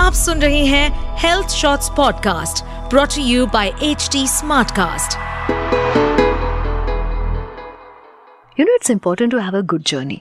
[0.00, 5.18] आप सुन रहे हैं health shorts podcast brought you by H T Smartcast
[8.56, 10.16] You know, it's important to have a good journey.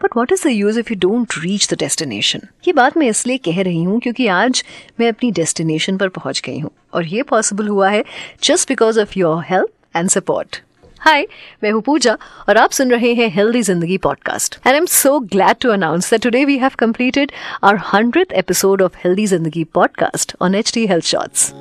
[0.00, 2.46] But what is the use if you don't reach the destination?
[2.66, 4.64] ये बात मैं इसलिए कह रही हूँ क्योंकि आज
[5.00, 8.04] मैं अपनी डेस्टिनेशन पर पहुँच गई हूँ और ये पॉसिबल हुआ है
[8.42, 10.62] just because of your help and support
[11.06, 11.26] hi
[11.62, 12.16] मैं हूँ पूजा
[12.48, 16.10] और आप सुन रहे हैं healthy Zindagi podcast and I am so glad to announce
[16.10, 17.32] that today we have completed
[17.64, 21.52] our hundred episode of healthy Zindagi podcast on H T health shorts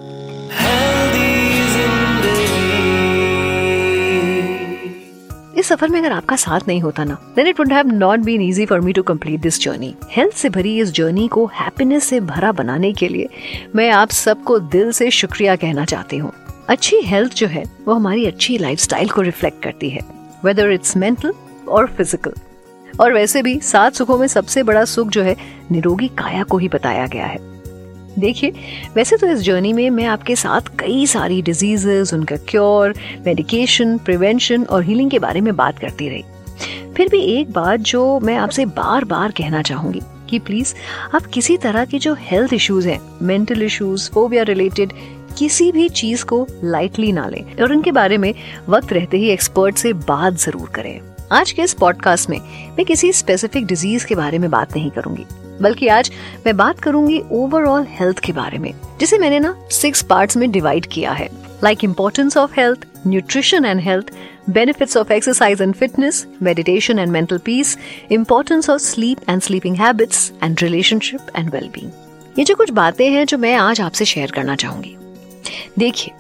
[5.57, 8.41] इस सफ़र में अगर आपका साथ नहीं होता ना then it would have not been
[8.41, 12.19] easy for me to complete this journey health से भरी इस जर्नी को हैप्पीनेस से
[12.19, 13.27] भरा बनाने के लिए
[13.75, 16.31] मैं आप सबको दिल से शुक्रिया कहना चाहती हूँ।
[16.69, 20.01] अच्छी हेल्थ जो है, वो हमारी अच्छी लाइफस्टाइल को रिफ्लेक्ट करती है
[20.45, 21.33] वेदर इट्स मेंटल
[21.67, 22.33] और फ़िज़िकल
[22.99, 25.35] और वैसे भी सात सुखों में सबसे बड़ा सुख जो है,
[25.71, 27.37] निरोगी काया को ही बताया गया है।
[28.19, 28.53] देखिए,
[28.95, 32.93] वैसे तो इस जर्नी में मैं आपके साथ कई सारी डिजीजेस उनका क्योर
[33.25, 36.23] मेडिकेशन प्रिवेंशन और हीलिंग के बारे में बात करती रही।
[36.93, 40.73] फिर भी एक बात जो मैं आपसे बार बार कहना चाहूँगी कि प्लीज़
[41.15, 44.93] आप किसी तरह के जो हेल्थ इश्यूज़ हैं मेंटल इश्यूज़ फोबिया रिलेटेड
[45.37, 48.33] किसी भी चीज़ को लाइटली ना लें और उनके बारे में
[48.69, 50.99] वक्त रहते ही एक्सपर्ट से बात ज़रूर करें
[51.31, 52.39] आज के इस पॉडकास्ट में
[52.77, 55.25] मैं किसी स्पेसिफिक डिज़ीज़ के बारे में बात नहीं करूँगी
[55.61, 56.11] बल्कि आज
[56.45, 60.85] मैं बात करूँगी ओवरऑल हेल्थ के बारे में जिसे मैंने ना सिक्स पार्ट्स में डिवाइड
[60.85, 61.29] किया है
[61.63, 64.11] like importance of health nutrition and health
[64.49, 67.73] benefits of exercise and fitness, meditation and mental peace,
[68.09, 71.91] importance of sleep and sleeping habits, and relationship and well-being.
[72.39, 74.95] ये जो कुछ बातें हैं जो मैं आज आपसे शेयर करना चाहूँगी
[75.79, 76.13] देखिए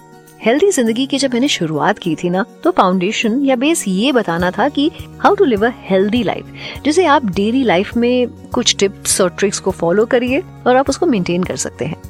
[0.45, 4.51] हेल्दी ज़िंदगी की जब मैंने शुरुआत की थी ना तो फाउंडेशन या बेस ये बताना
[4.51, 9.19] था कि how to live a healthy life जिसे आप डेली लाइफ में कुछ टिप्स
[9.21, 12.01] और ट्रिक्स को फॉलो करिए और आप उसको मेंटेन कर सकते हैं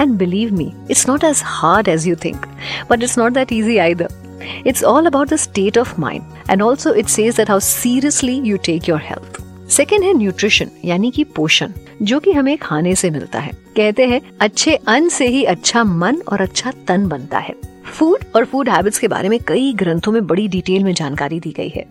[0.00, 2.46] and believe me it's not as hard as you think
[2.90, 4.22] but it's not that easy either
[4.64, 8.58] It's all about the state of mind, and also it says that how seriously you
[8.58, 9.43] take your health.
[9.76, 14.20] Second है nutrition यानी कि पोषण, जो कि हमें खाने से मिलता है। कहते हैं,
[14.40, 17.54] अच्छे अन्न से ही अच्छा मन और अच्छा तन बनता है।
[17.94, 21.50] फ़ूड और फ़ूड हैबिट्स के बारे में कई ग्रंथों में बड़ी डिटेल में जानकारी दी
[21.50, 21.84] गई है।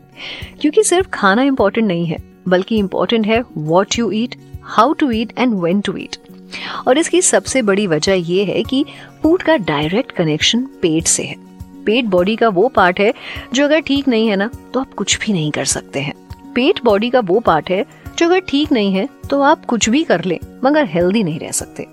[0.61, 2.17] क्योंकि सिर्फ़ खाना इम्पोर्टेंट नहीं है,
[2.47, 6.15] बल्कि इम्पोर्टेंट है what you eat how to eat and when to eat
[6.87, 8.85] और इसकी सबसे बड़ी वजह यह है कि
[9.23, 11.35] फ़ूड का डायरेक्ट कनेक्शन पेट से है।
[11.85, 13.13] पेट बॉडी का वो पार्ट है,
[13.53, 16.13] जो अगर ठीक नहीं है ना तो आप कुछ भी नहीं कर सकते हैं।
[16.55, 17.85] पेट बॉडी का वो पार्ट है
[18.17, 21.51] जो अगर ठीक नहीं है तो आप कुछ भी कर ले मगर हेल्दी नहीं रह
[21.51, 21.87] सकते।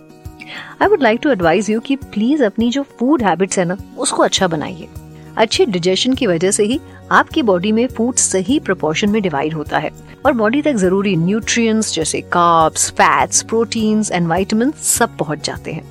[0.82, 4.22] I would like to advise you कि प्लीज़ अपनी जो फ़ूड हैबिट्स है ना उसको
[4.22, 4.88] अच्छा बनाइए।
[5.36, 9.78] अच्छे डिजेशन की वजह से ही आपकी बॉडी में फ़ूड सही प्रोपोर्शन में डिवाइड होता
[9.78, 9.90] है।
[10.26, 15.84] और बॉडी तक ज़रूरी न्यूट्रिएंट्स जैसे carbs, fats proteins and vitamin सब पहुँच जाते हैं।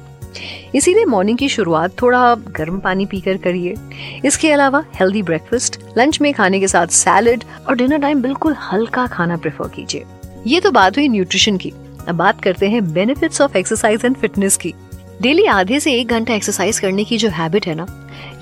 [0.76, 3.74] इसीलिए मॉर्निंग की शुरुआत थोड़ा गर्म पानी पीकर करिए।
[4.26, 9.08] इसके अलावा हेल्दी ब्रेकफास्ट लंच में खाने के साथ सैलड और डिनर टाइम बिल्कुल हल्का
[9.08, 10.06] खाना प्रेफर कीजिए।
[10.48, 11.74] ये तो बात हुई न्यूट्रिशन की।
[12.08, 14.74] अब बात करते हैं benefits of exercise and fitness की।
[15.22, 17.86] डेली आधे से एक घंटा एक्सरसाइज करने की जो हैबिट है ना,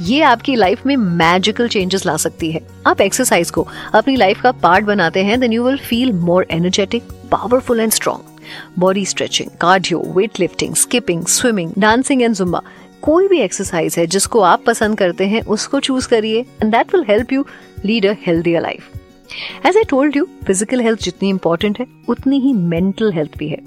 [0.01, 4.51] ये आपकी लाइफ में मैजिकल चेंजेस ला सकती है। आप एक्सरसाइज को अपनी लाइफ का
[4.63, 9.99] पार्ट बनाते हैं then you will feel more energetic powerful and strong body stretching cardio
[10.15, 12.61] weight lifting skipping swimming dancing and Zumba
[13.01, 17.05] कोई भी एक्सरसाइज है जिसको आप पसंद करते हैं, उसको चूज़ करिए and that will
[17.09, 17.45] help you
[17.85, 22.53] lead a healthier life as I told you physical health जितनी इंपॉर्टेंट है, उतनी ही
[22.53, 23.61] मेंटल हेल्थ भी है.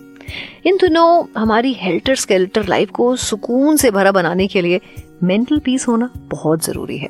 [0.66, 4.80] इन दिनों हमारी हेल्टर स्केल्टर लाइफ को सुकून से भरा बनाने के लिए
[5.22, 7.08] मेंटल पीस होना बहुत ज़रूरी है.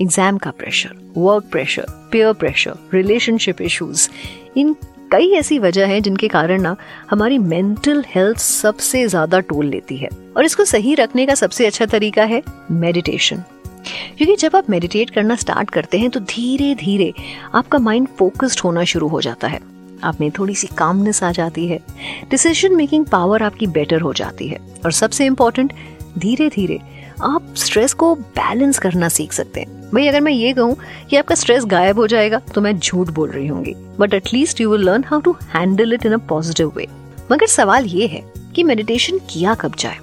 [0.00, 4.08] एग्ज़ाम का pressure work pressure peer pressure relationship issues
[4.56, 4.74] इन
[5.12, 6.76] कई ऐसी वजह है जिनके कारण ना
[7.10, 11.86] हमारी मेंटल हेल्थ सबसे ज़्यादा टोल लेती है। और इसको सही रखने का सबसे अच्छा
[11.86, 13.42] तरीका है मेडिटेशन
[14.18, 17.12] क्योंकि जब आप मेडिटेट करना स्टार्ट करते हैं तो धीरे धीरे
[17.54, 19.60] आपका माइंड फोकस्ड होना शुरू हो जाता है।
[20.04, 21.78] आप में थोड़ी सी कामनेस आ जाती है।
[22.30, 25.72] डिसीज़न मेकिंग पावर आपकी बेटर हो जाती है। और सबसे इम्पोर्टेंट
[26.18, 26.78] धीरे धीरे
[27.24, 30.76] आप स्ट्रेस को बैलेंस करना सीख सकते हैं। भाई अगर मैं ये कहूँ
[31.10, 33.64] कि आपका स्ट्रेस गायब हो जाएगा तो मैं झूठ बोल रही हूँ
[33.98, 36.86] but at least you will learn how to handle it in a positive way
[37.32, 38.22] मगर सवाल ये है
[38.54, 39.98] कि मेडिटेशन किया कब जाए?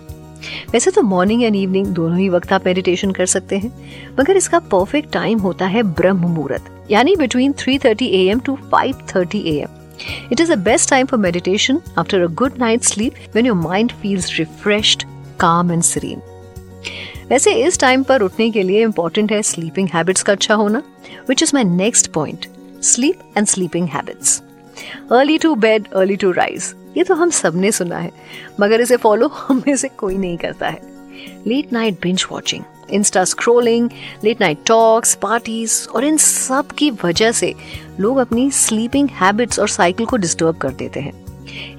[0.72, 3.72] वैसे तो मॉर्निंग एंड इवनिंग दोनों ही वक्त आप मेडिटेशन कर सकते हैं
[4.20, 9.76] मगर इसका परफेक्ट टाइम होता है ब्रह्म मुहूर्त यानी between 3:30 AM to 5:30 AM
[10.32, 13.94] It is the best time for meditation after a good night's sleep when your mind
[14.02, 15.06] feels refreshed,
[15.44, 16.22] calm and serene.
[17.28, 20.84] वैसे इस टाइम पर उठने के लिए इंपॉर्टेंट है स्लीपिंग हैबिट्स का अच्छा होना
[21.30, 22.46] which is my next point
[22.84, 24.42] sleep and sleeping habits
[25.12, 28.12] early to bed early to rise ये तो हम सबने सुना है,
[28.60, 30.82] मगर इसे फॉलो हम में से कोई नहीं करता है.
[31.48, 33.90] Late night binge watching Insta scrolling
[34.24, 37.56] late night talks parties और इन सब की वजह से
[38.00, 41.27] लोग अपनी स्लीपिंग हैबिट्स और साइकिल को डिस्टर्ब कर देते हैं.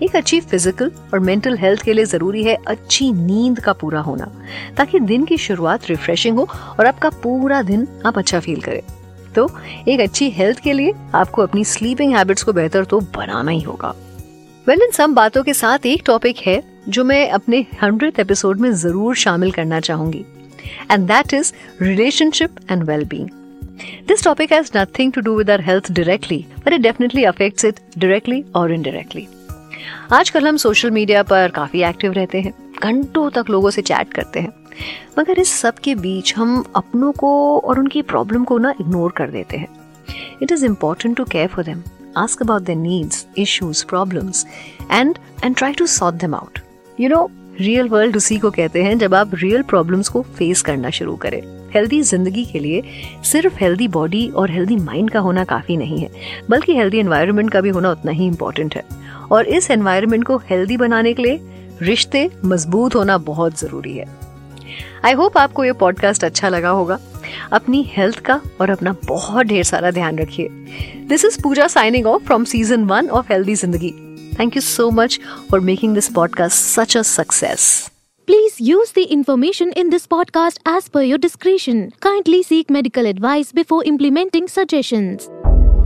[0.03, 4.31] एक अच्छी फ़िज़िकल और मेंटल हेल्थ के लिए ज़रूरी है अच्छी नींद का पूरा होना
[4.77, 6.49] ताकि दिन की शुरुआत रिफ्रेशिंग हो
[6.79, 8.81] और आपका पूरा दिन आप अच्छा फील करें।
[9.35, 9.49] तो
[9.89, 13.95] एक अच्छी हेल्थ के लिए आपको अपनी स्लीपिंग हैबिट्स को बेहतर तो बनाना ही होगा।
[14.67, 18.71] वेल इन सब बातों के साथ एक टॉपिक है जो मैं अपने हंड्रेड एपिसोड में
[18.73, 20.25] ज़रूर शामिल करना चाहूँगी
[20.91, 21.53] and that is
[21.83, 23.29] relationship and well being
[24.09, 27.81] This topic has nothing to do with our health directly, but it definitely affects it
[27.97, 29.29] directly or indirectly.
[30.13, 34.41] आजकल हम सोशल मीडिया पर काफ़ी एक्टिव रहते हैं, घंटों तक लोगों से चैट करते
[34.41, 34.53] हैं।
[35.19, 39.31] मगर इस सब के बीच हम अपनों को और उनकी प्रॉब्लम को ना इग्नोर कर
[39.31, 39.69] देते हैं।
[40.43, 41.83] It is important to care for them
[42.17, 44.47] ask about their needs issues problems
[44.91, 46.59] and and try to sort them out
[47.01, 47.29] you know
[47.61, 51.41] real world उसी को कहते हैं जब आप रियल प्रॉब्लम्स को फेस करना शुरू करें।
[51.73, 52.83] हेल्दी ज़िंदगी के लिए
[53.25, 56.11] सिर्फ़ हेल्दी बॉडी और हेल्दी माइंड का होना काफ़ी नहीं है,
[56.51, 58.83] बल्कि हेल्दी एनवायरनमेंट का भी होना उतना ही इम्पोर्टेंट है।
[59.33, 61.41] और इस एनवायरमेंट को हेल्दी बनाने के लिए
[61.83, 64.07] रिश्ते मज़बूत होना बहुत ज़रूरी है।
[65.05, 66.99] आई होप आपको ये पॉडकास्ट अच्छा लगा होगा।
[67.53, 70.49] अपनी हेल्थ का और अपना बहुत ढेर सारा ध्यान रखिए।
[71.09, 73.91] This is Pooja signing off from season one of healthy Zindagi
[74.41, 75.21] thank you so much
[75.51, 77.91] for making this podcast such a success
[78.29, 81.79] Please use the information in this podcast as per your discretion.
[82.07, 85.31] Kindly seek medical advice before implementing suggestions.